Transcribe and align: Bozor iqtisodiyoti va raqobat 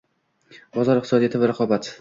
Bozor 0.79 1.03
iqtisodiyoti 1.03 1.45
va 1.45 1.53
raqobat 1.55 1.89